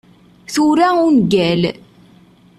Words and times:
Tura 0.53 0.87
ungal. 1.05 1.61